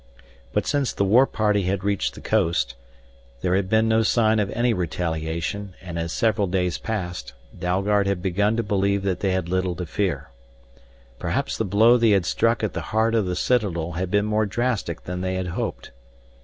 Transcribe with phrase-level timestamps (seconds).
[0.51, 2.73] But since the war party had reached the coast,
[3.41, 8.19] there had been no sign of any retaliation, and as several days passed, Dalgard had
[8.19, 10.31] begun to believe that they had little to fear.
[11.19, 14.47] Perhaps the blow they had struck at the heart of the citadel had been more
[14.47, 15.91] drastic than they had hoped.